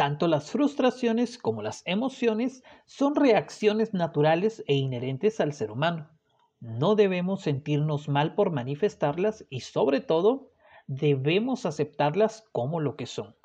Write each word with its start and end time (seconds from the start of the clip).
Tanto 0.00 0.28
las 0.28 0.50
frustraciones 0.50 1.36
como 1.36 1.60
las 1.60 1.82
emociones 1.84 2.62
son 2.86 3.14
reacciones 3.14 3.92
naturales 3.92 4.64
e 4.66 4.74
inherentes 4.74 5.40
al 5.40 5.52
ser 5.52 5.70
humano. 5.70 6.08
No 6.58 6.94
debemos 6.94 7.42
sentirnos 7.42 8.08
mal 8.08 8.34
por 8.34 8.50
manifestarlas 8.50 9.44
y 9.50 9.60
sobre 9.60 10.00
todo 10.00 10.52
debemos 10.86 11.66
aceptarlas 11.66 12.48
como 12.50 12.80
lo 12.80 12.96
que 12.96 13.04
son, 13.04 13.36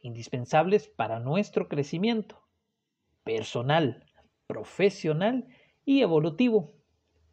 indispensables 0.00 0.86
para 0.86 1.18
nuestro 1.18 1.66
crecimiento 1.66 2.40
personal, 3.24 4.04
profesional 4.46 5.48
y 5.84 6.02
evolutivo. 6.02 6.76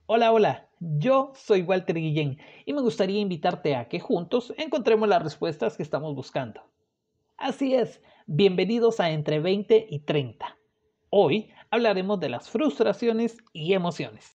Hola, 0.08 0.32
hola, 0.32 0.70
yo 0.80 1.32
soy 1.36 1.62
Walter 1.62 1.98
Guillén 1.98 2.40
y 2.66 2.74
me 2.74 2.82
gustaría 2.82 3.20
invitarte 3.20 3.76
a 3.76 3.88
que 3.88 4.00
juntos 4.00 4.52
encontremos 4.58 5.08
las 5.08 5.22
respuestas 5.22 5.78
que 5.78 5.84
estamos 5.84 6.16
buscando. 6.16 6.73
Así 7.44 7.76
es, 7.76 8.02
bienvenidos 8.26 9.02
a 9.02 9.12
Entre 9.12 9.42
20 9.42 9.88
y 9.90 10.00
30. 10.06 10.58
Hoy 11.10 11.50
hablaremos 11.72 12.18
de 12.22 12.30
las 12.30 12.50
frustraciones 12.50 13.36
y 13.52 13.74
emociones. 13.74 14.38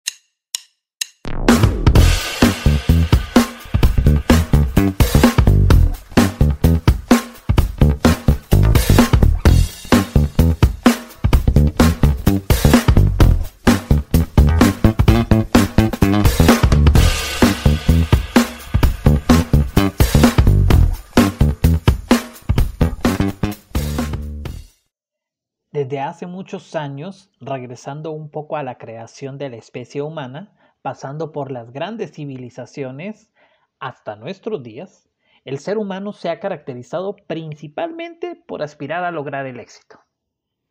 Desde 25.84 26.00
hace 26.00 26.28
muchos 26.28 26.76
años, 26.76 27.30
regresando 27.42 28.12
un 28.12 28.30
poco 28.30 28.56
a 28.56 28.64
la 28.64 28.78
creación 28.78 29.38
de 29.38 29.50
la 29.50 29.58
especie 29.58 30.02
humana, 30.02 30.56
pasando 30.82 31.34
por 31.34 31.52
las 31.52 31.74
grandes 31.74 32.14
civilizaciones 32.14 33.34
hasta 33.80 34.16
nuestros 34.16 34.64
días, 34.64 35.10
el 35.44 35.60
ser 35.60 35.78
humano 35.78 36.14
se 36.14 36.30
ha 36.30 36.40
caracterizado 36.40 37.18
principalmente 37.28 38.42
por 38.48 38.64
aspirar 38.64 39.04
a 39.04 39.12
lograr 39.12 39.46
el 39.46 39.60
éxito 39.60 40.00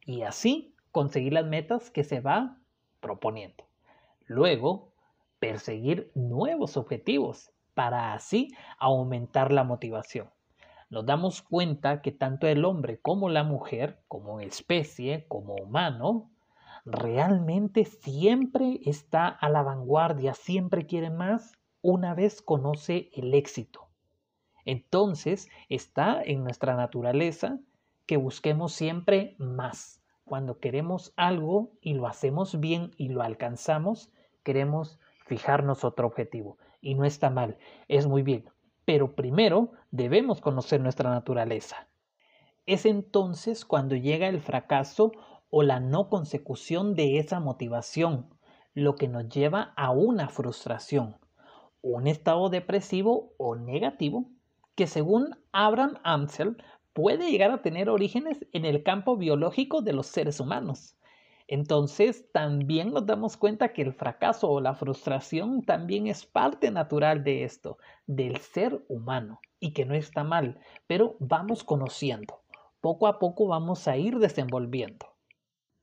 y 0.07 0.23
así 0.23 0.75
conseguir 0.93 1.35
las 1.35 1.45
metas 1.45 1.91
que 1.91 2.05
se 2.05 2.21
va 2.21 2.57
proponiendo. 3.01 3.69
Luego, 4.25 4.95
perseguir 5.39 6.11
nuevos 6.15 6.79
objetivos 6.79 7.53
para 7.75 8.15
así 8.15 8.49
aumentar 8.79 9.53
la 9.53 9.63
motivación 9.63 10.31
nos 10.93 11.07
damos 11.07 11.41
cuenta 11.41 12.03
que 12.03 12.13
tanto 12.13 12.47
el 12.47 12.67
hombre 12.67 13.01
como 13.01 13.31
la 13.31 13.45
mujer, 13.45 14.03
como 14.09 14.41
especie, 14.41 15.25
como 15.27 15.55
humano, 15.55 16.31
realmente 16.85 17.87
siempre 17.87 18.79
está 18.85 19.27
a 19.27 19.49
la 19.49 19.63
vanguardia, 19.63 20.35
siempre 20.35 20.85
quiere 20.85 21.09
más 21.09 21.55
una 21.81 22.13
vez 22.15 22.43
conoce 22.43 23.09
el 23.15 23.33
éxito. 23.33 23.89
Entonces 24.67 25.49
está 25.71 26.23
en 26.23 26.45
nuestra 26.45 26.77
naturaleza 26.77 27.59
que 28.05 28.19
busquemos 28.19 28.75
siempre 28.75 29.35
más. 29.39 30.03
Cuando 30.27 30.59
queremos 30.59 31.15
algo 31.17 31.73
y 31.81 31.95
lo 31.95 32.07
hacemos 32.07 32.61
bien 32.61 32.91
y 32.99 33.09
lo 33.09 33.23
alcanzamos, 33.23 34.13
queremos 34.43 35.01
fijarnos 35.25 35.85
otro 35.85 36.07
objetivo. 36.07 36.59
Y 36.83 36.97
no 36.97 37.07
está 37.07 37.31
mal, 37.31 37.57
es 37.89 38.07
muy 38.07 38.23
bien 38.23 38.45
pero 38.85 39.15
primero 39.15 39.73
debemos 39.91 40.41
conocer 40.41 40.81
nuestra 40.81 41.11
naturaleza. 41.11 41.89
Es 42.67 42.87
entonces 42.87 43.65
cuando 43.65 43.97
llega 43.97 44.29
el 44.29 44.41
fracaso 44.41 45.13
o 45.51 45.63
la 45.63 45.81
no 45.81 46.09
consecución 46.09 46.95
de 46.95 47.19
esa 47.19 47.41
motivación, 47.41 48.29
lo 48.75 48.95
que 48.97 49.09
nos 49.09 49.29
lleva 49.29 49.73
a 49.77 49.91
una 49.91 50.29
frustración, 50.29 51.17
un 51.83 52.07
estado 52.07 52.49
depresivo 52.49 53.35
o 53.37 53.57
negativo 53.57 54.31
que 54.75 54.87
según 54.87 55.37
Abraham 55.53 55.99
Amsel 56.05 56.57
puede 56.93 57.31
llegar 57.31 57.51
a 57.51 57.63
tener 57.63 57.91
orígenes 57.91 58.47
en 58.53 58.65
el 58.65 58.83
campo 58.83 59.17
biológico 59.17 59.83
de 59.83 59.93
los 59.93 60.07
seres 60.07 60.41
humanos. 60.41 60.97
Entonces 61.53 62.33
también 62.33 62.95
nos 62.95 63.05
damos 63.05 63.37
cuenta 63.37 63.75
que 63.75 63.83
el 63.83 63.93
fracaso 63.93 64.49
o 64.49 64.63
la 64.63 64.75
frustración 64.75 65.61
también 65.61 66.07
es 66.07 66.25
parte 66.25 66.71
natural 66.71 67.25
de 67.25 67.45
esto, 67.45 67.77
del 68.07 68.39
ser 68.39 68.83
humano, 68.89 69.39
y 69.61 69.75
que 69.75 69.85
no 69.85 69.93
está 69.93 70.25
mal, 70.25 70.59
pero 70.87 71.15
vamos 71.21 71.63
conociendo. 71.63 72.41
Poco 72.81 73.07
a 73.07 73.19
poco 73.19 73.49
vamos 73.49 73.87
a 73.87 73.99
ir 73.99 74.19
desenvolviendo. 74.19 75.15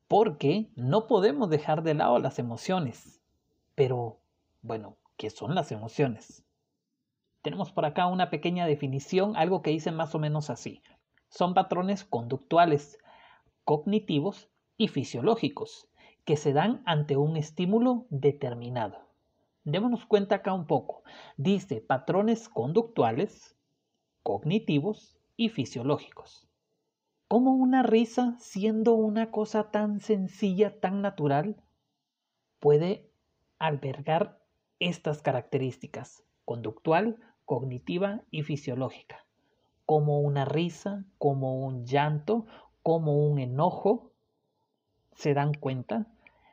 Porque 0.08 0.72
no 0.74 1.06
podemos 1.06 1.48
dejar 1.50 1.84
de 1.84 1.94
lado 1.94 2.18
las 2.18 2.40
emociones. 2.40 3.22
Pero, 3.76 4.18
bueno, 4.62 4.96
¿qué 5.16 5.30
son 5.30 5.54
las 5.54 5.70
emociones? 5.70 6.44
Tenemos 7.42 7.70
por 7.70 7.84
acá 7.84 8.08
una 8.08 8.28
pequeña 8.28 8.66
definición, 8.66 9.36
algo 9.36 9.62
que 9.62 9.70
dice 9.70 9.92
más 9.92 10.16
o 10.16 10.18
menos 10.18 10.50
así. 10.50 10.82
Son 11.28 11.54
patrones 11.54 12.02
conductuales, 12.02 12.98
cognitivos 13.62 14.49
y 14.80 14.88
fisiológicos 14.88 15.90
que 16.24 16.38
se 16.38 16.54
dan 16.54 16.80
ante 16.86 17.18
un 17.18 17.36
estímulo 17.36 18.06
determinado. 18.08 19.10
Démonos 19.62 20.06
cuenta 20.06 20.36
acá 20.36 20.54
un 20.54 20.66
poco. 20.66 21.02
Dice 21.36 21.82
patrones 21.82 22.48
conductuales, 22.48 23.54
cognitivos 24.22 25.18
y 25.36 25.50
fisiológicos. 25.50 26.48
¿Cómo 27.28 27.52
una 27.52 27.82
risa, 27.82 28.36
siendo 28.38 28.94
una 28.94 29.30
cosa 29.30 29.70
tan 29.70 30.00
sencilla, 30.00 30.80
tan 30.80 31.02
natural, 31.02 31.62
puede 32.58 33.12
albergar 33.58 34.40
estas 34.78 35.20
características, 35.20 36.24
conductual, 36.46 37.18
cognitiva 37.44 38.22
y 38.30 38.44
fisiológica? 38.44 39.26
Como 39.84 40.20
una 40.20 40.46
risa, 40.46 41.04
como 41.18 41.66
un 41.66 41.84
llanto, 41.84 42.46
como 42.82 43.26
un 43.28 43.38
enojo, 43.38 44.09
se 45.20 45.34
dan 45.34 45.52
cuenta, 45.52 46.06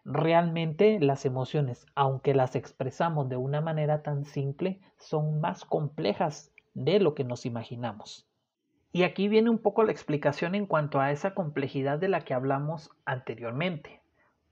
realmente 0.03 0.99
las 0.99 1.25
emociones, 1.25 1.85
aunque 1.95 2.33
las 2.33 2.53
expresamos 2.57 3.29
de 3.29 3.37
una 3.37 3.61
manera 3.61 4.03
tan 4.03 4.25
simple, 4.25 4.81
son 4.97 5.39
más 5.39 5.63
complejas 5.63 6.51
de 6.73 6.99
lo 6.99 7.15
que 7.15 7.23
nos 7.23 7.45
imaginamos. 7.45 8.27
Y 8.91 9.03
aquí 9.03 9.29
viene 9.29 9.49
un 9.49 9.59
poco 9.59 9.83
la 9.83 9.93
explicación 9.93 10.53
en 10.53 10.65
cuanto 10.65 10.99
a 10.99 11.11
esa 11.11 11.33
complejidad 11.33 11.97
de 11.97 12.09
la 12.09 12.21
que 12.21 12.33
hablamos 12.33 12.89
anteriormente. 13.05 14.01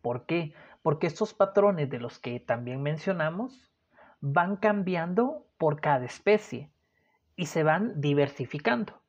¿Por 0.02 0.26
qué? 0.26 0.54
Porque 0.82 1.08
estos 1.08 1.34
patrones 1.34 1.90
de 1.90 2.00
los 2.00 2.18
que 2.18 2.40
también 2.40 2.82
mencionamos 2.82 3.70
van 4.22 4.56
cambiando 4.56 5.46
por 5.58 5.82
cada 5.82 6.06
especie 6.06 6.70
y 7.36 7.48
se 7.48 7.64
van 7.64 8.00
diversificando. 8.00 9.02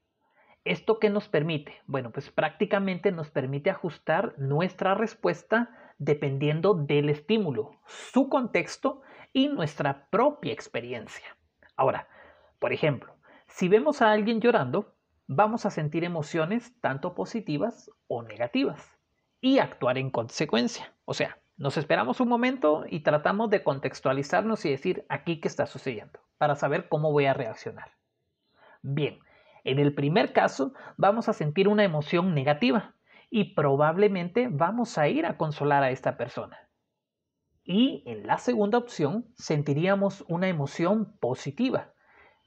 ¿Esto 0.66 0.98
qué 0.98 1.10
nos 1.10 1.28
permite? 1.28 1.80
Bueno, 1.86 2.10
pues 2.10 2.32
prácticamente 2.32 3.12
nos 3.12 3.30
permite 3.30 3.70
ajustar 3.70 4.34
nuestra 4.36 4.96
respuesta 4.96 5.70
dependiendo 5.98 6.74
del 6.74 7.08
estímulo, 7.08 7.78
su 7.86 8.28
contexto 8.28 9.02
y 9.32 9.46
nuestra 9.46 10.08
propia 10.10 10.52
experiencia. 10.52 11.24
Ahora, 11.76 12.08
por 12.58 12.72
ejemplo, 12.72 13.14
si 13.46 13.68
vemos 13.68 14.02
a 14.02 14.10
alguien 14.10 14.40
llorando, 14.40 14.92
vamos 15.28 15.66
a 15.66 15.70
sentir 15.70 16.02
emociones 16.02 16.74
tanto 16.80 17.14
positivas 17.14 17.88
o 18.08 18.24
negativas 18.24 18.98
y 19.40 19.60
actuar 19.60 19.98
en 19.98 20.10
consecuencia. 20.10 20.92
O 21.04 21.14
sea, 21.14 21.38
nos 21.56 21.76
esperamos 21.76 22.18
un 22.18 22.28
momento 22.28 22.86
y 22.90 23.04
tratamos 23.04 23.50
de 23.50 23.62
contextualizarnos 23.62 24.64
y 24.64 24.70
decir 24.70 25.06
aquí 25.08 25.40
qué 25.40 25.46
está 25.46 25.66
sucediendo 25.66 26.18
para 26.38 26.56
saber 26.56 26.88
cómo 26.88 27.12
voy 27.12 27.26
a 27.26 27.34
reaccionar. 27.34 27.92
Bien, 28.82 29.20
en 29.66 29.80
el 29.80 29.92
primer 29.92 30.32
caso, 30.32 30.72
vamos 30.96 31.28
a 31.28 31.32
sentir 31.32 31.66
una 31.66 31.82
emoción 31.82 32.34
negativa 32.34 32.94
y 33.30 33.54
probablemente 33.54 34.46
vamos 34.48 34.96
a 34.96 35.08
ir 35.08 35.26
a 35.26 35.36
consolar 35.36 35.82
a 35.82 35.90
esta 35.90 36.16
persona. 36.16 36.56
Y 37.64 38.04
en 38.06 38.28
la 38.28 38.38
segunda 38.38 38.78
opción, 38.78 39.26
sentiríamos 39.34 40.24
una 40.28 40.46
emoción 40.46 41.16
positiva 41.18 41.92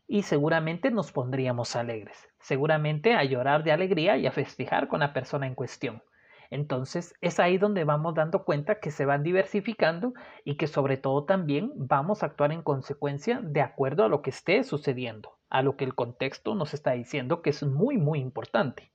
y 0.07 0.23
seguramente 0.23 0.91
nos 0.91 1.11
pondríamos 1.11 1.75
alegres, 1.75 2.29
seguramente 2.39 3.13
a 3.13 3.25
llorar 3.25 3.65
de 3.65 3.73
alegría 3.73 4.15
y 4.15 4.25
a 4.25 4.31
festejar 4.31 4.87
con 4.87 5.01
la 5.01 5.11
persona 5.11 5.45
en 5.45 5.55
cuestión. 5.55 6.01
Entonces 6.49 7.13
es 7.19 7.37
ahí 7.41 7.57
donde 7.57 7.83
vamos 7.83 8.15
dando 8.15 8.45
cuenta 8.45 8.79
que 8.79 8.91
se 8.91 9.03
van 9.03 9.23
diversificando 9.23 10.13
y 10.45 10.55
que 10.55 10.67
sobre 10.67 10.95
todo 10.95 11.25
también 11.25 11.73
vamos 11.75 12.23
a 12.23 12.27
actuar 12.27 12.53
en 12.53 12.63
consecuencia 12.63 13.41
de 13.43 13.59
acuerdo 13.59 14.05
a 14.05 14.07
lo 14.07 14.21
que 14.21 14.29
esté 14.29 14.63
sucediendo 14.63 15.38
a 15.49 15.61
lo 15.61 15.75
que 15.75 15.85
el 15.85 15.95
contexto 15.95 16.55
nos 16.55 16.73
está 16.73 16.91
diciendo 16.91 17.41
que 17.41 17.49
es 17.49 17.63
muy, 17.63 17.97
muy 17.97 18.19
importante. 18.19 18.91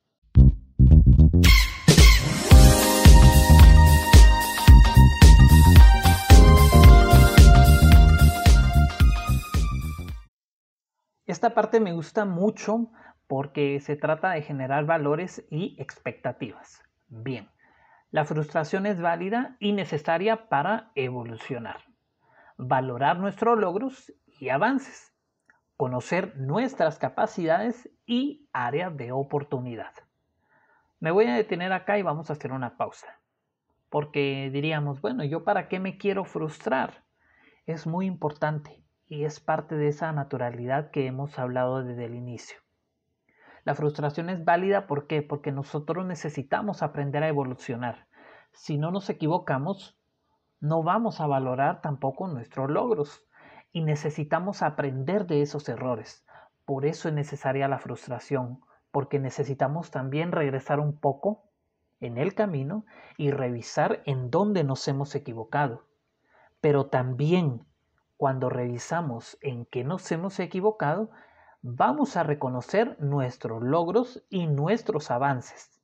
Esta 11.26 11.54
parte 11.54 11.80
me 11.80 11.92
gusta 11.92 12.26
mucho 12.26 12.90
porque 13.26 13.80
se 13.80 13.96
trata 13.96 14.32
de 14.32 14.42
generar 14.42 14.84
valores 14.84 15.46
y 15.50 15.74
expectativas. 15.80 16.82
Bien, 17.08 17.48
la 18.10 18.24
frustración 18.24 18.86
es 18.86 19.00
válida 19.00 19.56
y 19.58 19.72
necesaria 19.72 20.48
para 20.48 20.92
evolucionar, 20.94 21.80
valorar 22.58 23.18
nuestros 23.18 23.58
logros 23.58 24.12
y 24.26 24.50
avances, 24.50 25.13
conocer 25.76 26.36
nuestras 26.36 26.98
capacidades 26.98 27.90
y 28.06 28.48
áreas 28.52 28.96
de 28.96 29.12
oportunidad. 29.12 29.92
Me 31.00 31.10
voy 31.10 31.26
a 31.26 31.34
detener 31.34 31.72
acá 31.72 31.98
y 31.98 32.02
vamos 32.02 32.30
a 32.30 32.34
hacer 32.34 32.52
una 32.52 32.76
pausa, 32.76 33.20
porque 33.90 34.50
diríamos, 34.52 35.00
bueno, 35.00 35.24
¿yo 35.24 35.44
para 35.44 35.68
qué 35.68 35.80
me 35.80 35.98
quiero 35.98 36.24
frustrar? 36.24 37.04
Es 37.66 37.86
muy 37.86 38.06
importante 38.06 38.84
y 39.06 39.24
es 39.24 39.40
parte 39.40 39.74
de 39.74 39.88
esa 39.88 40.12
naturalidad 40.12 40.90
que 40.90 41.06
hemos 41.06 41.38
hablado 41.38 41.82
desde 41.82 42.04
el 42.04 42.14
inicio. 42.14 42.58
La 43.64 43.74
frustración 43.74 44.28
es 44.28 44.44
válida 44.44 44.86
¿por 44.86 45.06
qué? 45.06 45.22
porque 45.22 45.50
nosotros 45.50 46.04
necesitamos 46.04 46.82
aprender 46.82 47.22
a 47.22 47.28
evolucionar. 47.28 48.06
Si 48.52 48.76
no 48.76 48.90
nos 48.90 49.08
equivocamos, 49.08 49.98
no 50.60 50.82
vamos 50.82 51.20
a 51.20 51.26
valorar 51.26 51.80
tampoco 51.80 52.28
nuestros 52.28 52.70
logros 52.70 53.24
y 53.74 53.82
necesitamos 53.82 54.62
aprender 54.62 55.26
de 55.26 55.42
esos 55.42 55.68
errores. 55.68 56.24
Por 56.64 56.86
eso 56.86 57.08
es 57.08 57.14
necesaria 57.14 57.66
la 57.66 57.80
frustración, 57.80 58.60
porque 58.92 59.18
necesitamos 59.18 59.90
también 59.90 60.30
regresar 60.30 60.78
un 60.78 60.96
poco 60.96 61.42
en 61.98 62.16
el 62.16 62.34
camino 62.34 62.86
y 63.18 63.32
revisar 63.32 64.00
en 64.06 64.30
dónde 64.30 64.62
nos 64.62 64.86
hemos 64.86 65.16
equivocado. 65.16 65.82
Pero 66.60 66.86
también 66.86 67.66
cuando 68.16 68.48
revisamos 68.48 69.36
en 69.40 69.66
qué 69.66 69.82
nos 69.82 70.10
hemos 70.12 70.38
equivocado, 70.38 71.10
vamos 71.60 72.16
a 72.16 72.22
reconocer 72.22 72.96
nuestros 73.00 73.60
logros 73.60 74.24
y 74.30 74.46
nuestros 74.46 75.10
avances. 75.10 75.82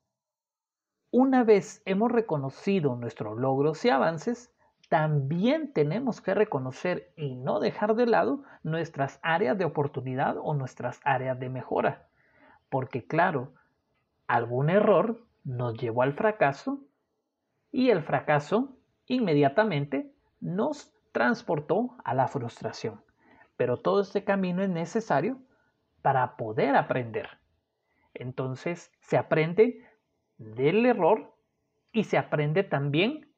Una 1.11 1.43
vez 1.43 1.83
hemos 1.87 2.13
reconocido 2.13 2.95
nuestros 2.95 3.37
logros 3.37 3.85
y 3.85 3.91
avances, 3.91 4.53
también 4.91 5.73
tenemos 5.73 6.21
que 6.21 6.35
reconocer 6.35 7.13
y 7.17 7.37
no 7.37 7.61
dejar 7.61 7.95
de 7.95 8.07
lado 8.07 8.43
nuestras 8.65 9.21
áreas 9.23 9.57
de 9.57 9.65
oportunidad 9.65 10.37
o 10.43 10.53
nuestras 10.53 11.01
áreas 11.05 11.39
de 11.39 11.49
mejora. 11.49 12.09
Porque 12.69 13.07
claro, 13.07 13.55
algún 14.27 14.69
error 14.69 15.25
nos 15.45 15.79
llevó 15.79 16.03
al 16.03 16.15
fracaso 16.15 16.81
y 17.71 17.91
el 17.91 18.03
fracaso 18.03 18.77
inmediatamente 19.07 20.13
nos 20.41 20.93
transportó 21.13 21.97
a 22.03 22.13
la 22.13 22.27
frustración. 22.27 23.01
Pero 23.57 23.77
todo 23.77 24.01
este 24.01 24.25
camino 24.25 24.61
es 24.61 24.71
necesario 24.71 25.39
para 26.03 26.37
poder 26.37 26.75
aprender. 26.75 27.29
Entonces 28.13 28.91
se 28.99 29.17
aprende 29.17 29.87
del 30.37 30.85
error 30.85 31.33
y 31.93 32.03
se 32.05 32.19
aprende 32.19 32.65
también 32.65 33.33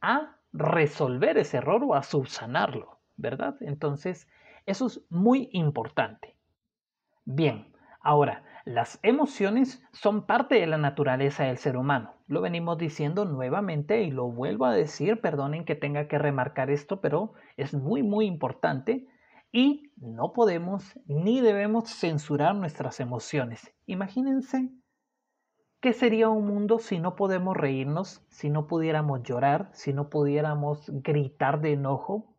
a 0.00 0.35
resolver 0.52 1.38
ese 1.38 1.58
error 1.58 1.82
o 1.84 1.94
a 1.94 2.02
subsanarlo, 2.02 3.00
¿verdad? 3.16 3.56
Entonces 3.60 4.28
eso 4.66 4.86
es 4.86 5.00
muy 5.10 5.48
importante. 5.52 6.36
Bien, 7.24 7.72
ahora, 8.00 8.44
las 8.64 8.98
emociones 9.02 9.82
son 9.92 10.26
parte 10.26 10.56
de 10.56 10.66
la 10.66 10.78
naturaleza 10.78 11.44
del 11.44 11.58
ser 11.58 11.76
humano. 11.76 12.14
Lo 12.26 12.40
venimos 12.40 12.78
diciendo 12.78 13.24
nuevamente 13.24 14.02
y 14.02 14.10
lo 14.10 14.28
vuelvo 14.28 14.64
a 14.66 14.72
decir, 14.72 15.20
perdonen 15.20 15.64
que 15.64 15.76
tenga 15.76 16.08
que 16.08 16.18
remarcar 16.18 16.70
esto, 16.70 17.00
pero 17.00 17.34
es 17.56 17.74
muy, 17.74 18.02
muy 18.02 18.26
importante 18.26 19.06
y 19.52 19.92
no 19.96 20.32
podemos 20.32 20.98
ni 21.06 21.40
debemos 21.40 21.88
censurar 21.88 22.56
nuestras 22.56 22.98
emociones. 22.98 23.72
Imagínense 23.86 24.68
qué 25.86 25.92
sería 25.92 26.28
un 26.28 26.48
mundo 26.48 26.80
si 26.80 26.98
no 26.98 27.14
podemos 27.14 27.56
reírnos, 27.56 28.20
si 28.28 28.50
no 28.50 28.66
pudiéramos 28.66 29.22
llorar, 29.22 29.70
si 29.72 29.92
no 29.92 30.10
pudiéramos 30.10 30.90
gritar 30.90 31.60
de 31.60 31.74
enojo. 31.74 32.34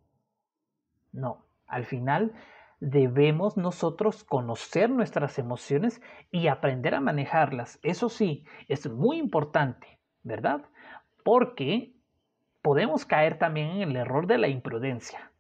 No, 1.14 1.46
al 1.66 1.86
final 1.86 2.34
debemos 2.82 3.56
nosotros 3.56 4.26
conocer 4.26 4.90
nuestras 4.90 5.40
emociones 5.40 6.02
y 6.30 6.48
aprender 6.48 6.94
a 6.94 7.00
manejarlas. 7.00 7.80
Eso 7.84 8.10
sí, 8.10 8.44
es 8.68 8.92
muy 8.92 9.16
importante, 9.16 9.98
¿verdad? 10.24 10.66
Porque 11.24 11.96
podemos 12.62 13.06
caer 13.06 13.40
también 13.40 13.70
en 13.70 13.92
el 13.92 13.96
error 13.96 14.28
de 14.28 14.40
la 14.40 14.50
imprudencia. 14.50 15.32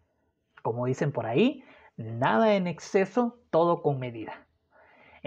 Como 0.61 0.85
dicen 0.85 1.11
por 1.11 1.25
ahí, 1.25 1.65
nada 1.97 2.55
en 2.55 2.67
exceso, 2.67 3.41
todo 3.49 3.81
con 3.81 3.99
medida. 3.99 4.46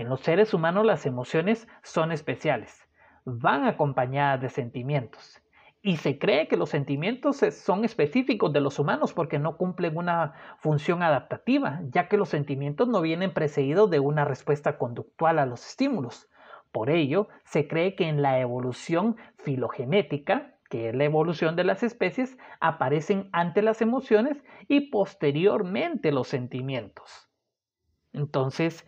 En 0.01 0.09
los 0.09 0.21
seres 0.21 0.55
humanos 0.55 0.87
las 0.87 1.05
emociones 1.05 1.69
son 1.83 2.11
especiales, 2.11 2.89
van 3.27 3.67
acompañadas 3.67 4.41
de 4.41 4.49
sentimientos. 4.49 5.43
Y 5.83 5.99
se 5.99 6.19
cree 6.19 6.49
que 6.49 6.57
los 6.57 6.71
sentimientos 6.71 7.37
son 7.37 7.85
específicos 7.85 8.51
de 8.55 8.63
los 8.63 8.79
humanos 8.79 9.13
porque 9.13 9.39
no 9.39 9.59
cumplen 9.59 9.99
una 9.99 10.33
función 10.61 11.03
adaptativa, 11.03 11.83
ya 11.91 12.09
que 12.09 12.17
los 12.17 12.31
sentimientos 12.31 12.89
no 12.89 13.03
vienen 13.03 13.35
precedidos 13.35 13.91
de 13.91 14.01
una 14.01 14.25
respuesta 14.25 14.79
conductual 14.79 15.39
a 15.39 15.45
los 15.45 15.67
estímulos. 15.69 16.31
Por 16.73 16.89
ello, 16.89 17.29
se 17.45 17.69
cree 17.69 17.95
que 17.95 18.09
en 18.09 18.23
la 18.23 18.41
evolución 18.41 19.19
filogenética 19.37 20.55
que 20.71 20.89
es 20.89 20.95
la 20.95 21.05
evolución 21.05 21.57
de 21.57 21.65
las 21.65 21.83
especies, 21.83 22.39
aparecen 22.61 23.29
ante 23.33 23.61
las 23.61 23.83
emociones 23.83 24.43
y 24.69 24.89
posteriormente 24.89 26.13
los 26.13 26.29
sentimientos. 26.29 27.29
Entonces, 28.13 28.87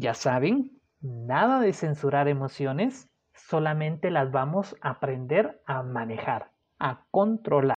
ya 0.00 0.14
saben, 0.14 0.80
nada 1.02 1.60
de 1.60 1.74
censurar 1.74 2.26
emociones, 2.26 3.10
solamente 3.34 4.10
las 4.10 4.32
vamos 4.32 4.74
a 4.80 4.92
aprender 4.92 5.60
a 5.66 5.82
manejar, 5.82 6.52
a 6.78 7.04
controlar. 7.10 7.76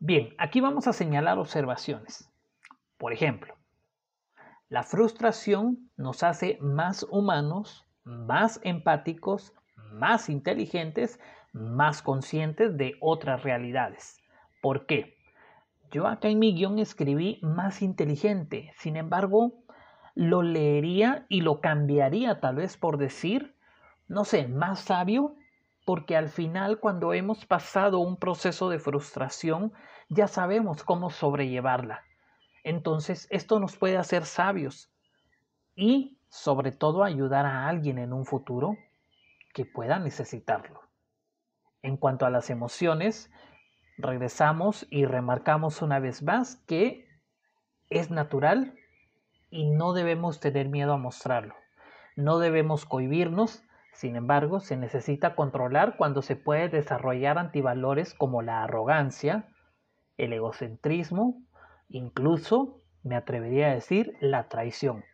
Bien, 0.00 0.34
aquí 0.36 0.60
vamos 0.60 0.86
a 0.86 0.92
señalar 0.92 1.38
observaciones. 1.38 2.30
Por 2.98 3.14
ejemplo, 3.14 3.54
la 4.68 4.82
frustración 4.82 5.90
nos 5.96 6.22
hace 6.24 6.58
más 6.60 7.06
humanos, 7.10 7.86
más 8.04 8.60
empáticos, 8.64 9.54
más 9.94 10.28
inteligentes, 10.28 11.18
más 11.54 12.02
conscientes 12.02 12.76
de 12.76 12.96
otras 13.00 13.42
realidades. 13.42 14.20
¿Por 14.60 14.86
qué? 14.86 15.16
Yo 15.90 16.08
acá 16.08 16.28
en 16.28 16.40
mi 16.40 16.54
guion 16.54 16.78
escribí 16.80 17.38
más 17.40 17.80
inteligente, 17.80 18.72
sin 18.76 18.96
embargo, 18.96 19.54
lo 20.14 20.42
leería 20.42 21.26
y 21.28 21.40
lo 21.40 21.60
cambiaría 21.60 22.40
tal 22.40 22.56
vez 22.56 22.76
por 22.76 22.98
decir, 22.98 23.56
no 24.08 24.24
sé, 24.24 24.48
más 24.48 24.80
sabio, 24.80 25.36
porque 25.86 26.16
al 26.16 26.28
final 26.28 26.80
cuando 26.80 27.12
hemos 27.12 27.46
pasado 27.46 28.00
un 28.00 28.16
proceso 28.16 28.68
de 28.68 28.78
frustración, 28.78 29.72
ya 30.08 30.26
sabemos 30.26 30.82
cómo 30.82 31.10
sobrellevarla. 31.10 32.02
Entonces, 32.64 33.28
esto 33.30 33.60
nos 33.60 33.76
puede 33.76 33.96
hacer 33.96 34.24
sabios 34.24 34.90
y, 35.76 36.18
sobre 36.28 36.72
todo, 36.72 37.04
ayudar 37.04 37.46
a 37.46 37.68
alguien 37.68 37.98
en 37.98 38.12
un 38.12 38.24
futuro 38.24 38.76
que 39.52 39.66
pueda 39.66 39.98
necesitarlo. 39.98 40.83
En 41.84 41.98
cuanto 41.98 42.24
a 42.24 42.30
las 42.30 42.48
emociones, 42.48 43.30
regresamos 43.98 44.86
y 44.88 45.04
remarcamos 45.04 45.82
una 45.82 45.98
vez 45.98 46.22
más 46.22 46.56
que 46.66 47.06
es 47.90 48.10
natural 48.10 48.74
y 49.50 49.70
no 49.70 49.92
debemos 49.92 50.40
tener 50.40 50.70
miedo 50.70 50.94
a 50.94 50.96
mostrarlo. 50.96 51.54
No 52.16 52.38
debemos 52.38 52.86
cohibirnos, 52.86 53.64
sin 53.92 54.16
embargo, 54.16 54.60
se 54.60 54.78
necesita 54.78 55.36
controlar 55.36 55.98
cuando 55.98 56.22
se 56.22 56.36
puede 56.36 56.70
desarrollar 56.70 57.36
antivalores 57.36 58.14
como 58.14 58.40
la 58.40 58.64
arrogancia, 58.64 59.50
el 60.16 60.32
egocentrismo 60.32 61.42
incluso 61.90 62.80
me 63.02 63.14
atrevería 63.14 63.66
a 63.66 63.74
decir 63.74 64.16
la 64.22 64.48
traición. 64.48 65.04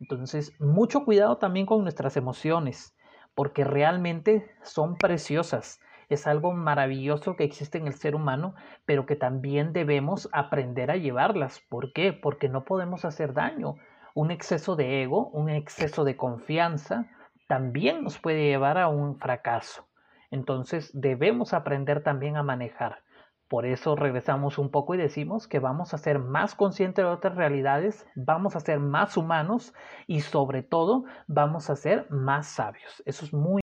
Entonces, 0.00 0.60
mucho 0.60 1.04
cuidado 1.04 1.38
también 1.38 1.66
con 1.66 1.84
nuestras 1.84 2.16
emociones, 2.16 2.96
porque 3.36 3.62
realmente 3.62 4.50
son 4.64 4.96
preciosas. 4.96 5.78
Es 6.08 6.26
algo 6.26 6.52
maravilloso 6.52 7.34
que 7.34 7.44
existe 7.44 7.78
en 7.78 7.86
el 7.86 7.94
ser 7.94 8.14
humano, 8.14 8.54
pero 8.84 9.06
que 9.06 9.16
también 9.16 9.72
debemos 9.72 10.28
aprender 10.32 10.90
a 10.90 10.96
llevarlas. 10.96 11.60
¿Por 11.68 11.92
qué? 11.92 12.12
Porque 12.12 12.48
no 12.48 12.64
podemos 12.64 13.04
hacer 13.04 13.32
daño. 13.32 13.74
Un 14.14 14.30
exceso 14.30 14.76
de 14.76 15.02
ego, 15.02 15.28
un 15.30 15.50
exceso 15.50 16.04
de 16.04 16.16
confianza, 16.16 17.06
también 17.48 18.04
nos 18.04 18.18
puede 18.18 18.44
llevar 18.44 18.78
a 18.78 18.88
un 18.88 19.18
fracaso. 19.18 19.88
Entonces 20.30 20.90
debemos 20.94 21.54
aprender 21.54 22.02
también 22.02 22.36
a 22.36 22.42
manejar. 22.42 23.02
Por 23.48 23.64
eso 23.64 23.94
regresamos 23.94 24.58
un 24.58 24.70
poco 24.70 24.94
y 24.94 24.98
decimos 24.98 25.46
que 25.46 25.60
vamos 25.60 25.94
a 25.94 25.98
ser 25.98 26.18
más 26.18 26.56
conscientes 26.56 27.04
de 27.04 27.10
otras 27.10 27.36
realidades, 27.36 28.04
vamos 28.16 28.56
a 28.56 28.60
ser 28.60 28.80
más 28.80 29.16
humanos 29.16 29.72
y 30.08 30.20
sobre 30.20 30.64
todo 30.64 31.04
vamos 31.28 31.70
a 31.70 31.76
ser 31.76 32.10
más 32.10 32.48
sabios. 32.48 33.02
Eso 33.06 33.24
es 33.24 33.32
muy 33.32 33.60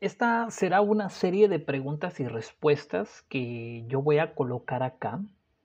Esta 0.00 0.48
será 0.52 0.80
una 0.80 1.08
serie 1.08 1.48
de 1.48 1.58
preguntas 1.58 2.20
y 2.20 2.28
respuestas 2.28 3.22
que 3.22 3.84
yo 3.88 4.00
voy 4.00 4.18
a 4.18 4.36
colocar 4.36 4.84
acá. 4.84 5.20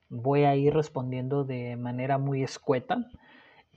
Voy 0.09 0.43
a 0.43 0.55
ir 0.55 0.73
respondiendo 0.73 1.43
de 1.43 1.75
manera 1.75 2.17
muy 2.17 2.41
escueta. 2.41 3.05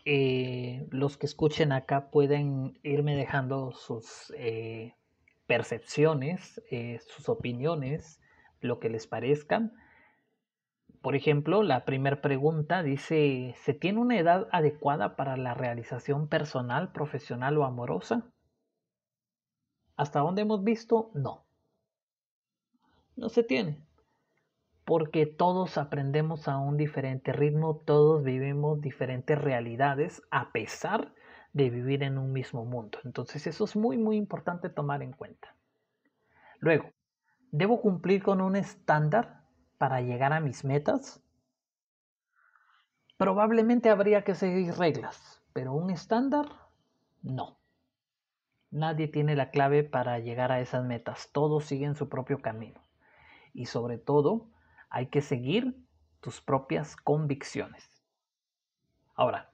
Eh, 0.07 0.87
los 0.91 1.19
que 1.19 1.27
escuchen 1.27 1.73
acá 1.73 2.11
pueden 2.11 2.79
irme 2.83 3.17
dejando 3.17 3.73
sus 3.73 4.33
eh, 4.39 4.95
percepciones, 5.47 6.63
eh, 6.71 7.01
sus 7.07 7.29
opiniones, 7.29 8.23
lo 8.63 8.81
que 8.81 8.89
les 8.89 9.07
parezcan. 9.07 9.75
Por 11.03 11.17
ejemplo, 11.17 11.65
la 11.65 11.85
primera 11.85 12.23
pregunta 12.23 12.83
dice, 12.83 13.55
¿se 13.59 13.75
tiene 13.75 14.01
una 14.01 14.19
edad 14.19 14.49
adecuada 14.53 15.17
para 15.17 15.37
la 15.37 15.53
realización 15.53 16.29
personal, 16.29 16.93
profesional 16.93 17.59
o 17.59 17.65
amorosa? 17.65 18.33
Hasta 19.97 20.21
donde 20.21 20.43
hemos 20.43 20.63
visto, 20.63 21.11
no. 21.15 21.45
No 23.17 23.29
se 23.29 23.43
tiene. 23.43 23.83
Porque 24.85 25.27
todos 25.27 25.79
aprendemos 25.79 26.49
a 26.49 26.59
un 26.59 26.77
diferente 26.77 27.33
ritmo, 27.33 27.77
todos 27.85 28.23
vivimos 28.23 28.81
diferentes 28.81 29.37
realidades 29.37 30.23
a 30.31 30.53
pesar 30.53 31.13
de 31.53 31.71
vivir 31.71 32.03
en 32.03 32.19
un 32.19 32.33
mismo 32.33 32.65
mundo. 32.65 32.99
Entonces 33.05 33.47
eso 33.47 33.65
es 33.65 33.75
muy, 33.75 33.97
muy 33.97 34.17
importante 34.17 34.69
tomar 34.69 35.03
en 35.03 35.13
cuenta. 35.13 35.57
Luego, 36.61 36.91
¿debo 37.51 37.81
cumplir 37.81 38.23
con 38.23 38.41
un 38.41 38.57
estándar 38.57 39.43
para 39.79 40.03
llegar 40.03 40.33
a 40.35 40.41
mis 40.41 40.65
metas? 40.65 41.23
Probablemente 43.17 43.89
habría 43.89 44.23
que 44.23 44.35
seguir 44.35 44.75
reglas, 44.75 45.43
pero 45.55 45.73
un 45.73 45.91
estándar, 45.91 46.47
no. 47.23 47.57
Nadie 48.77 49.09
tiene 49.09 49.37
la 49.37 49.49
clave 49.49 49.85
para 49.85 50.19
llegar 50.19 50.53
a 50.53 50.61
esas 50.61 50.85
metas, 50.85 51.31
todos 51.33 51.65
siguen 51.65 51.97
su 51.97 52.11
propio 52.11 52.43
camino. 52.43 52.79
Y 53.55 53.65
sobre 53.65 53.97
todo, 53.97 54.51
hay 54.91 55.07
que 55.07 55.23
seguir 55.23 55.83
tus 56.21 56.43
propias 56.43 56.95
convicciones. 56.95 57.89
Ahora, 59.15 59.49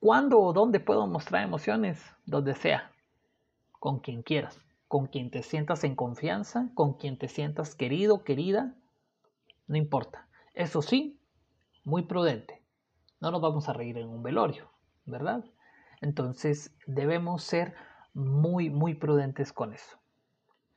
¿cuándo 0.00 0.38
o 0.40 0.52
dónde 0.52 0.80
puedo 0.80 1.06
mostrar 1.06 1.44
emociones? 1.44 2.14
Donde 2.26 2.54
sea, 2.54 2.92
con 3.72 4.00
quien 4.00 4.22
quieras, 4.22 4.60
con 4.86 5.06
quien 5.06 5.30
te 5.30 5.42
sientas 5.42 5.82
en 5.82 5.96
confianza, 5.96 6.68
con 6.74 6.98
quien 6.98 7.16
te 7.16 7.28
sientas 7.28 7.74
querido, 7.74 8.22
querida, 8.22 8.74
no 9.66 9.78
importa. 9.78 10.28
Eso 10.52 10.82
sí, 10.82 11.18
muy 11.84 12.02
prudente. 12.02 12.62
No 13.18 13.30
nos 13.30 13.40
vamos 13.40 13.70
a 13.70 13.72
reír 13.72 13.96
en 13.96 14.10
un 14.10 14.22
velorio, 14.22 14.70
¿verdad? 15.06 15.42
Entonces 16.02 16.76
debemos 16.86 17.42
ser 17.42 17.74
muy, 18.18 18.68
muy 18.68 18.94
prudentes 18.94 19.52
con 19.52 19.72
eso. 19.72 19.98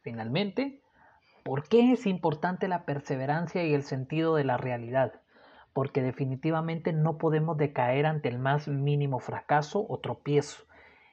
Finalmente, 0.02 0.82
¿por 1.44 1.68
qué 1.68 1.92
es 1.92 2.06
importante 2.06 2.68
la 2.68 2.86
perseverancia 2.86 3.64
y 3.66 3.74
el 3.74 3.84
sentido 3.84 4.36
de 4.36 4.44
la 4.44 4.58
realidad? 4.58 5.22
Porque 5.74 6.02
definitivamente 6.02 6.94
no 6.94 7.18
podemos 7.18 7.58
decaer 7.58 8.06
ante 8.06 8.30
el 8.30 8.40
más 8.40 8.68
mínimo 8.68 9.20
fracaso 9.20 9.86
o 9.90 10.00
tropiezo. 10.00 10.64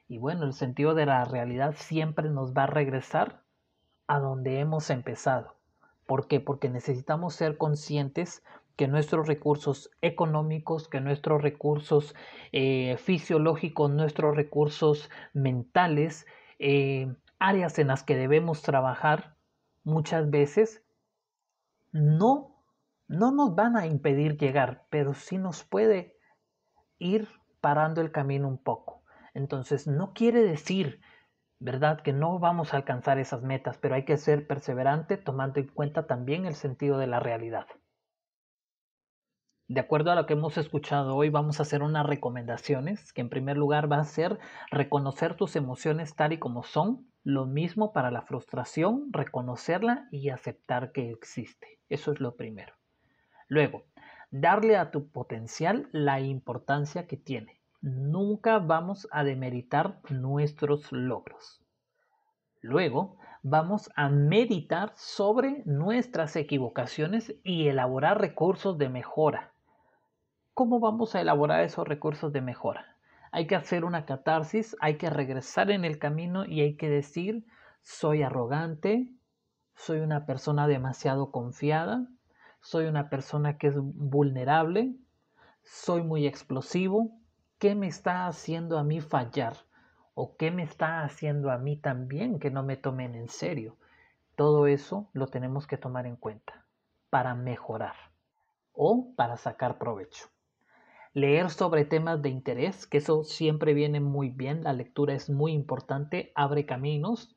Y 0.06 0.18
bueno, 0.18 0.44
el 0.44 0.52
sentido 0.52 0.94
de 0.94 1.06
la 1.06 1.24
realidad 1.24 1.74
siempre 1.76 2.28
nos 2.30 2.52
va 2.52 2.64
a 2.64 2.66
regresar 2.66 3.42
a 4.06 4.18
donde 4.18 4.60
hemos 4.60 4.90
empezado. 4.90 5.56
¿Por 6.06 6.28
qué? 6.28 6.40
Porque 6.40 6.68
necesitamos 6.68 7.34
ser 7.34 7.58
conscientes 7.58 8.42
que 8.78 8.86
nuestros 8.86 9.26
recursos 9.26 9.90
económicos, 10.02 10.86
que 10.86 11.00
nuestros 11.00 11.42
recursos 11.42 12.14
eh, 12.52 12.96
fisiológicos, 12.96 13.90
nuestros 13.90 14.36
recursos 14.36 15.10
mentales, 15.34 16.26
eh, 16.60 17.12
áreas 17.40 17.80
en 17.80 17.88
las 17.88 18.04
que 18.04 18.14
debemos 18.14 18.62
trabajar, 18.62 19.34
muchas 19.82 20.30
veces 20.30 20.84
no, 21.90 22.54
no 23.08 23.32
nos 23.32 23.56
van 23.56 23.76
a 23.76 23.88
impedir 23.88 24.38
llegar, 24.38 24.86
pero 24.90 25.12
sí 25.12 25.38
nos 25.38 25.64
puede 25.64 26.16
ir 27.00 27.26
parando 27.60 28.00
el 28.00 28.12
camino 28.12 28.46
un 28.46 28.62
poco. 28.62 29.02
Entonces, 29.34 29.88
no 29.88 30.12
quiere 30.12 30.42
decir, 30.42 31.00
¿verdad?, 31.58 32.00
que 32.02 32.12
no 32.12 32.38
vamos 32.38 32.72
a 32.72 32.76
alcanzar 32.76 33.18
esas 33.18 33.42
metas, 33.42 33.76
pero 33.76 33.96
hay 33.96 34.04
que 34.04 34.18
ser 34.18 34.46
perseverante 34.46 35.16
tomando 35.16 35.58
en 35.58 35.66
cuenta 35.66 36.06
también 36.06 36.46
el 36.46 36.54
sentido 36.54 36.96
de 36.98 37.08
la 37.08 37.18
realidad. 37.18 37.66
De 39.68 39.80
acuerdo 39.80 40.10
a 40.10 40.14
lo 40.14 40.24
que 40.24 40.32
hemos 40.32 40.56
escuchado 40.56 41.14
hoy, 41.14 41.28
vamos 41.28 41.60
a 41.60 41.62
hacer 41.62 41.82
unas 41.82 42.06
recomendaciones, 42.06 43.12
que 43.12 43.20
en 43.20 43.28
primer 43.28 43.58
lugar 43.58 43.92
va 43.92 43.98
a 43.98 44.04
ser 44.04 44.38
reconocer 44.70 45.34
tus 45.34 45.56
emociones 45.56 46.16
tal 46.16 46.32
y 46.32 46.38
como 46.38 46.62
son, 46.62 47.06
lo 47.22 47.44
mismo 47.44 47.92
para 47.92 48.10
la 48.10 48.22
frustración, 48.22 49.12
reconocerla 49.12 50.08
y 50.10 50.30
aceptar 50.30 50.90
que 50.92 51.10
existe. 51.10 51.80
Eso 51.90 52.12
es 52.12 52.20
lo 52.20 52.34
primero. 52.34 52.72
Luego, 53.46 53.84
darle 54.30 54.78
a 54.78 54.90
tu 54.90 55.10
potencial 55.10 55.90
la 55.92 56.18
importancia 56.20 57.06
que 57.06 57.18
tiene. 57.18 57.60
Nunca 57.82 58.60
vamos 58.60 59.06
a 59.10 59.22
demeritar 59.22 60.00
nuestros 60.08 60.90
logros. 60.92 61.62
Luego, 62.62 63.18
vamos 63.42 63.90
a 63.96 64.08
meditar 64.08 64.94
sobre 64.96 65.62
nuestras 65.66 66.36
equivocaciones 66.36 67.34
y 67.44 67.68
elaborar 67.68 68.18
recursos 68.18 68.78
de 68.78 68.88
mejora. 68.88 69.52
¿Cómo 70.58 70.80
vamos 70.80 71.14
a 71.14 71.20
elaborar 71.20 71.62
esos 71.62 71.86
recursos 71.86 72.32
de 72.32 72.40
mejora? 72.40 72.96
Hay 73.30 73.46
que 73.46 73.54
hacer 73.54 73.84
una 73.84 74.04
catarsis, 74.04 74.76
hay 74.80 74.98
que 74.98 75.08
regresar 75.08 75.70
en 75.70 75.84
el 75.84 76.00
camino 76.00 76.44
y 76.44 76.62
hay 76.62 76.76
que 76.76 76.90
decir, 76.90 77.46
soy 77.82 78.24
arrogante, 78.24 79.08
soy 79.76 80.00
una 80.00 80.26
persona 80.26 80.66
demasiado 80.66 81.30
confiada, 81.30 82.08
soy 82.60 82.86
una 82.86 83.08
persona 83.08 83.56
que 83.56 83.68
es 83.68 83.76
vulnerable, 83.78 84.96
soy 85.62 86.02
muy 86.02 86.26
explosivo, 86.26 87.12
¿qué 87.60 87.76
me 87.76 87.86
está 87.86 88.26
haciendo 88.26 88.78
a 88.78 88.82
mí 88.82 89.00
fallar? 89.00 89.58
¿O 90.14 90.36
qué 90.36 90.50
me 90.50 90.64
está 90.64 91.04
haciendo 91.04 91.52
a 91.52 91.58
mí 91.58 91.76
también 91.76 92.40
que 92.40 92.50
no 92.50 92.64
me 92.64 92.76
tomen 92.76 93.14
en 93.14 93.28
serio? 93.28 93.76
Todo 94.34 94.66
eso 94.66 95.08
lo 95.12 95.28
tenemos 95.28 95.68
que 95.68 95.78
tomar 95.78 96.04
en 96.06 96.16
cuenta 96.16 96.66
para 97.10 97.36
mejorar 97.36 97.94
o 98.72 99.14
para 99.14 99.36
sacar 99.36 99.78
provecho 99.78 100.26
leer 101.14 101.50
sobre 101.50 101.84
temas 101.84 102.22
de 102.22 102.28
interés, 102.28 102.86
que 102.86 102.98
eso 102.98 103.24
siempre 103.24 103.74
viene 103.74 104.00
muy 104.00 104.30
bien, 104.30 104.64
la 104.64 104.72
lectura 104.72 105.14
es 105.14 105.30
muy 105.30 105.52
importante, 105.52 106.32
abre 106.34 106.66
caminos. 106.66 107.36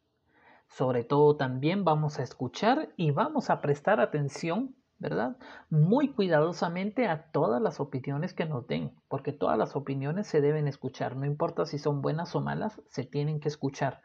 Sobre 0.67 1.03
todo 1.03 1.35
también 1.35 1.83
vamos 1.83 2.19
a 2.19 2.23
escuchar 2.23 2.89
y 2.95 3.11
vamos 3.11 3.49
a 3.49 3.59
prestar 3.59 3.99
atención, 3.99 4.75
¿verdad? 4.99 5.35
Muy 5.69 6.13
cuidadosamente 6.13 7.07
a 7.07 7.31
todas 7.31 7.61
las 7.61 7.79
opiniones 7.79 8.33
que 8.33 8.45
nos 8.45 8.67
den, 8.67 8.93
porque 9.09 9.33
todas 9.33 9.57
las 9.57 9.75
opiniones 9.75 10.27
se 10.27 10.41
deben 10.41 10.67
escuchar, 10.67 11.15
no 11.15 11.25
importa 11.25 11.65
si 11.65 11.77
son 11.77 12.01
buenas 12.01 12.35
o 12.35 12.41
malas, 12.41 12.81
se 12.87 13.03
tienen 13.03 13.39
que 13.39 13.49
escuchar, 13.49 14.01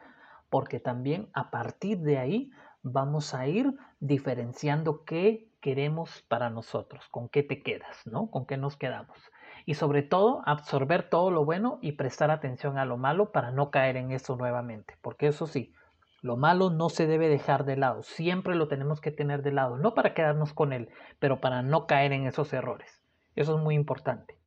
porque 0.50 0.80
también 0.80 1.28
a 1.35 1.50
partir 1.50 2.00
de 2.00 2.18
ahí 2.18 2.50
vamos 2.82 3.35
a 3.35 3.46
ir 3.46 3.76
diferenciando 4.00 5.04
qué 5.04 5.50
queremos 5.66 6.23
para 6.28 6.49
nosotros, 6.49 7.08
con 7.11 7.28
qué 7.28 7.42
te 7.42 7.61
quedas, 7.64 8.06
¿no? 8.06 8.30
Con 8.30 8.46
qué 8.46 8.56
nos 8.56 8.76
quedamos 8.76 9.18
y 9.64 9.75
sobre 9.75 10.02
todo 10.02 10.42
absorber 10.46 11.11
todo 11.11 11.32
lo 11.32 11.44
bueno 11.44 11.80
y 11.82 11.92
prestar 11.92 12.30
atención 12.30 12.78
a 12.78 12.85
lo 12.85 12.96
malo 12.96 13.32
para 13.32 13.50
no 13.50 13.73
caer 13.73 13.96
en 13.96 14.12
eso 14.12 14.37
nuevamente. 14.37 14.94
Porque 15.02 15.26
eso 15.26 15.49
sí, 15.49 15.75
lo 16.23 16.37
malo 16.37 16.70
no 16.70 16.88
se 16.88 17.08
debe 17.08 17.28
dejar 17.28 17.64
de 17.64 17.76
lado, 17.76 18.04
siempre 18.04 18.54
lo 18.54 18.68
tenemos 18.68 19.00
que 19.00 19.11
tener 19.11 19.42
de 19.42 19.50
lado, 19.50 19.76
no 19.76 19.92
para 19.92 20.14
quedarnos 20.14 20.54
con 20.54 20.73
él, 20.73 20.88
pero 21.18 21.40
para 21.40 21.62
no 21.62 21.88
caer 21.88 22.12
en 22.12 22.28
esos 22.28 22.52
errores. 22.52 23.02
Eso 23.35 23.56
es 23.56 23.62
muy 23.62 23.75
importante. 23.75 24.38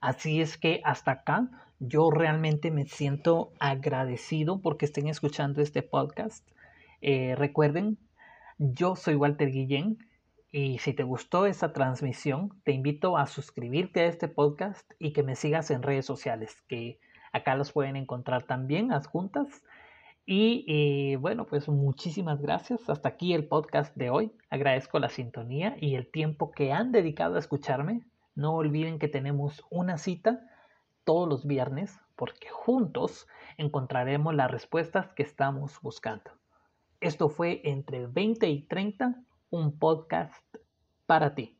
Así 0.00 0.40
es 0.40 0.56
que 0.56 0.80
hasta 0.82 1.10
acá 1.10 1.50
yo 1.78 2.10
realmente 2.10 2.70
me 2.70 2.86
siento 2.86 3.52
agradecido 3.60 4.62
porque 4.62 4.86
estén 4.86 5.08
escuchando 5.08 5.60
este 5.60 5.82
podcast. 5.82 6.48
Eh, 7.02 7.34
recuerden, 7.36 7.98
yo 8.58 8.96
soy 8.96 9.14
Walter 9.14 9.50
Guillén, 9.50 9.98
y 10.56 10.78
si 10.78 10.92
te 10.92 11.02
gustó 11.02 11.46
esta 11.46 11.72
transmisión, 11.72 12.52
te 12.62 12.70
invito 12.70 13.18
a 13.18 13.26
suscribirte 13.26 14.02
a 14.02 14.06
este 14.06 14.28
podcast 14.28 14.88
y 15.00 15.12
que 15.12 15.24
me 15.24 15.34
sigas 15.34 15.68
en 15.72 15.82
redes 15.82 16.06
sociales, 16.06 16.62
que 16.68 17.00
acá 17.32 17.56
los 17.56 17.72
pueden 17.72 17.96
encontrar 17.96 18.44
también 18.44 18.92
adjuntas. 18.92 19.64
Y 20.24 20.64
eh, 20.68 21.16
bueno, 21.16 21.44
pues 21.44 21.68
muchísimas 21.68 22.40
gracias. 22.40 22.88
Hasta 22.88 23.08
aquí 23.08 23.34
el 23.34 23.48
podcast 23.48 23.96
de 23.96 24.10
hoy. 24.10 24.30
Agradezco 24.48 25.00
la 25.00 25.08
sintonía 25.08 25.76
y 25.80 25.96
el 25.96 26.08
tiempo 26.08 26.52
que 26.52 26.70
han 26.70 26.92
dedicado 26.92 27.34
a 27.34 27.40
escucharme. 27.40 28.04
No 28.36 28.54
olviden 28.54 29.00
que 29.00 29.08
tenemos 29.08 29.64
una 29.70 29.98
cita 29.98 30.38
todos 31.02 31.28
los 31.28 31.48
viernes 31.48 31.98
porque 32.14 32.48
juntos 32.48 33.26
encontraremos 33.58 34.32
las 34.36 34.52
respuestas 34.52 35.08
que 35.16 35.24
estamos 35.24 35.80
buscando. 35.82 36.30
Esto 37.00 37.28
fue 37.28 37.60
entre 37.64 38.06
20 38.06 38.48
y 38.48 38.62
30 38.62 39.20
un 39.54 39.78
podcast 39.78 40.34
para 41.06 41.32
ti. 41.32 41.56